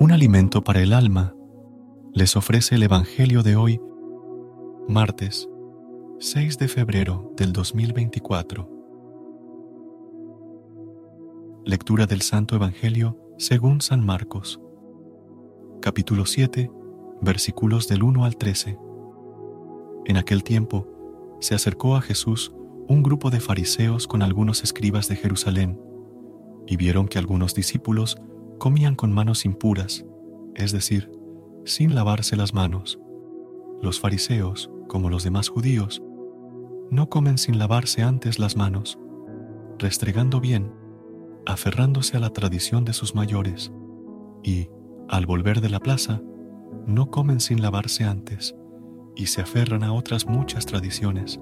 [0.00, 1.34] Un alimento para el alma,
[2.14, 3.82] les ofrece el Evangelio de hoy,
[4.88, 5.46] martes
[6.20, 8.66] 6 de febrero del 2024.
[11.66, 14.58] Lectura del Santo Evangelio según San Marcos,
[15.82, 16.70] capítulo 7,
[17.20, 18.78] versículos del 1 al 13.
[20.06, 20.88] En aquel tiempo
[21.40, 22.54] se acercó a Jesús
[22.88, 25.78] un grupo de fariseos con algunos escribas de Jerusalén,
[26.66, 28.16] y vieron que algunos discípulos
[28.60, 30.04] comían con manos impuras,
[30.54, 31.10] es decir,
[31.64, 33.00] sin lavarse las manos.
[33.82, 36.02] Los fariseos, como los demás judíos,
[36.90, 38.98] no comen sin lavarse antes las manos,
[39.78, 40.72] restregando bien,
[41.46, 43.72] aferrándose a la tradición de sus mayores,
[44.44, 44.68] y,
[45.08, 46.20] al volver de la plaza,
[46.86, 48.54] no comen sin lavarse antes,
[49.16, 51.40] y se aferran a otras muchas tradiciones,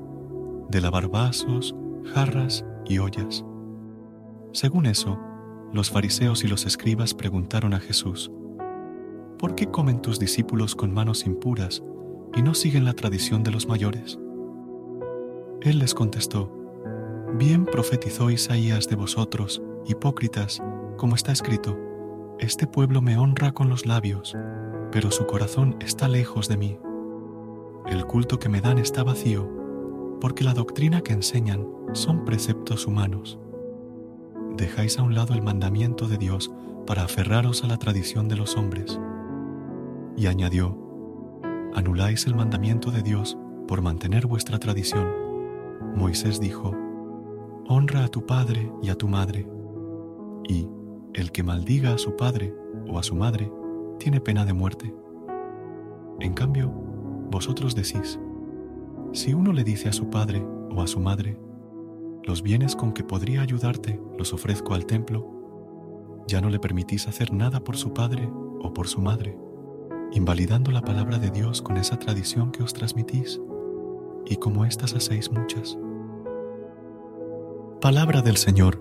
[0.71, 1.75] de lavar vasos,
[2.15, 3.45] jarras y ollas.
[4.53, 5.19] Según eso,
[5.73, 8.31] los fariseos y los escribas preguntaron a Jesús,
[9.39, 11.83] ¿por qué comen tus discípulos con manos impuras
[12.35, 14.19] y no siguen la tradición de los mayores?
[15.61, 16.55] Él les contestó,
[17.35, 20.63] Bien profetizó Isaías de vosotros, hipócritas,
[20.97, 21.79] como está escrito,
[22.39, 24.35] Este pueblo me honra con los labios,
[24.91, 26.79] pero su corazón está lejos de mí.
[27.87, 29.51] El culto que me dan está vacío,
[30.21, 33.39] porque la doctrina que enseñan son preceptos humanos
[34.59, 36.51] dejáis a un lado el mandamiento de Dios
[36.87, 39.01] para aferraros a la tradición de los hombres.
[40.17, 40.77] Y añadió,
[41.75, 45.09] anuláis el mandamiento de Dios por mantener vuestra tradición.
[45.95, 46.75] Moisés dijo,
[47.69, 49.49] honra a tu padre y a tu madre.
[50.49, 50.69] Y
[51.15, 52.55] el que maldiga a su padre
[52.89, 53.51] o a su madre
[53.99, 54.95] tiene pena de muerte.
[56.21, 56.69] En cambio,
[57.31, 58.19] vosotros decís,
[59.13, 61.39] si uno le dice a su padre o a su madre,
[62.29, 67.33] los bienes con que podría ayudarte los ofrezco al templo, ya no le permitís hacer
[67.33, 68.31] nada por su padre
[68.61, 69.39] o por su madre,
[70.13, 73.41] invalidando la palabra de Dios con esa tradición que os transmitís,
[74.27, 75.79] y como éstas hacéis muchas.
[77.81, 78.79] Palabra del Señor.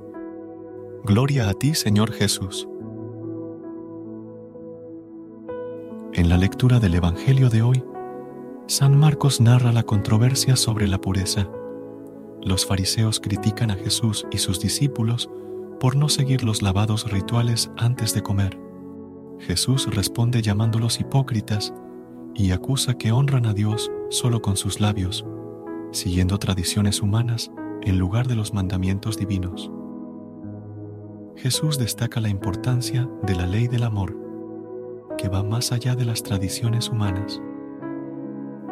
[1.06, 2.68] Gloria a ti, Señor Jesús.
[6.12, 7.82] En la lectura del Evangelio de hoy,
[8.66, 11.48] San Marcos narra la controversia sobre la pureza
[12.48, 15.30] los fariseos critican a Jesús y sus discípulos
[15.80, 18.60] por no seguir los lavados rituales antes de comer.
[19.40, 21.74] Jesús responde llamándolos hipócritas
[22.34, 25.26] y acusa que honran a Dios solo con sus labios,
[25.92, 27.52] siguiendo tradiciones humanas
[27.84, 29.72] en lugar de los mandamientos divinos.
[31.36, 34.18] Jesús destaca la importancia de la ley del amor,
[35.18, 37.42] que va más allá de las tradiciones humanas.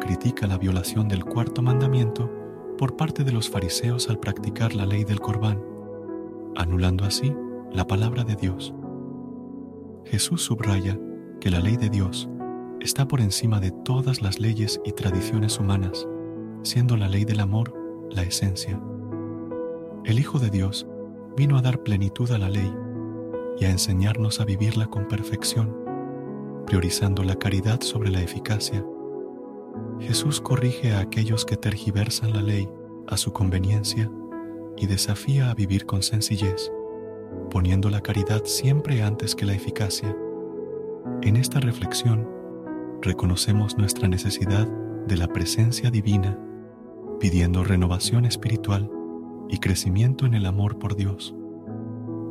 [0.00, 2.30] Critica la violación del cuarto mandamiento
[2.76, 5.62] por parte de los fariseos al practicar la ley del corbán,
[6.56, 7.34] anulando así
[7.72, 8.74] la palabra de Dios.
[10.04, 10.98] Jesús subraya
[11.40, 12.28] que la ley de Dios
[12.80, 16.06] está por encima de todas las leyes y tradiciones humanas,
[16.62, 17.74] siendo la ley del amor
[18.10, 18.80] la esencia.
[20.04, 20.86] El Hijo de Dios
[21.36, 22.72] vino a dar plenitud a la ley
[23.58, 25.74] y a enseñarnos a vivirla con perfección,
[26.66, 28.84] priorizando la caridad sobre la eficacia
[30.00, 32.68] Jesús corrige a aquellos que tergiversan la ley
[33.08, 34.10] a su conveniencia,
[34.76, 36.70] y desafía a vivir con sencillez,
[37.50, 40.16] poniendo la caridad siempre antes que la eficacia.
[41.22, 42.28] En esta reflexión,
[43.00, 44.66] reconocemos nuestra necesidad
[45.06, 46.38] de la presencia divina,
[47.20, 48.90] pidiendo renovación espiritual
[49.48, 51.34] y crecimiento en el amor por Dios.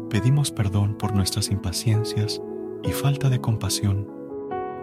[0.09, 2.41] Pedimos perdón por nuestras impaciencias
[2.83, 4.07] y falta de compasión,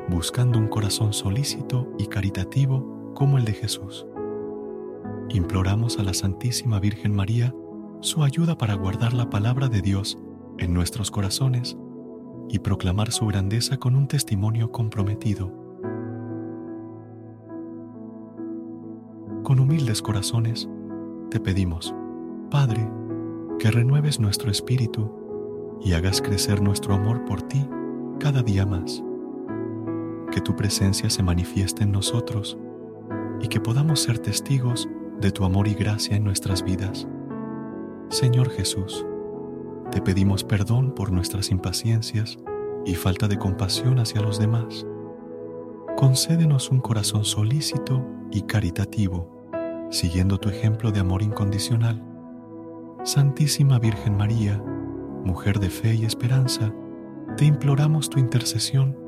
[0.08, 4.06] buscando un corazón solícito y caritativo como el de Jesús.
[5.31, 7.54] Imploramos a la Santísima Virgen María
[8.00, 10.19] su ayuda para guardar la palabra de Dios
[10.58, 11.76] en nuestros corazones
[12.49, 15.52] y proclamar su grandeza con un testimonio comprometido.
[19.44, 20.69] Con humildes corazones,
[21.31, 21.94] te pedimos,
[22.50, 22.88] Padre,
[23.58, 27.66] que renueves nuestro espíritu y hagas crecer nuestro amor por ti
[28.19, 29.02] cada día más.
[30.32, 32.56] Que tu presencia se manifieste en nosotros
[33.43, 34.88] y que podamos ser testigos
[35.20, 37.06] de tu amor y gracia en nuestras vidas.
[38.08, 39.05] Señor Jesús,
[39.90, 42.38] te pedimos perdón por nuestras impaciencias
[42.87, 44.87] y falta de compasión hacia los demás.
[45.99, 49.50] Concédenos un corazón solícito y caritativo,
[49.90, 52.02] siguiendo tu ejemplo de amor incondicional.
[53.05, 54.62] Santísima Virgen María,
[55.25, 56.73] mujer de fe y esperanza,
[57.37, 59.01] te imploramos tu intercesión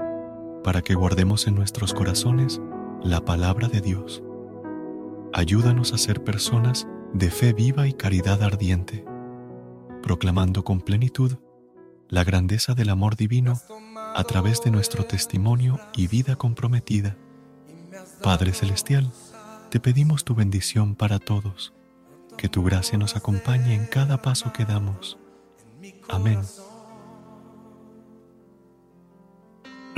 [0.64, 2.60] para que guardemos en nuestros corazones
[3.02, 4.22] la palabra de Dios.
[5.32, 9.04] Ayúdanos a ser personas de fe viva y caridad ardiente,
[10.02, 11.36] proclamando con plenitud
[12.08, 13.60] la grandeza del amor divino
[14.14, 17.16] a través de nuestro testimonio y vida comprometida.
[18.22, 19.10] Padre Celestial,
[19.70, 21.74] te pedimos tu bendición para todos,
[22.38, 25.18] que tu gracia nos acompañe en cada paso que damos.
[26.08, 26.40] Amén.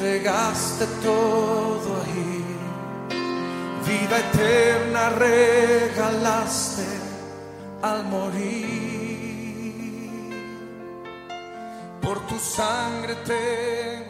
[0.00, 2.42] Entregaste todo ahí,
[3.86, 6.86] vida eterna regalaste
[7.82, 8.40] al morir.
[12.00, 14.09] Por tu sangre entrada.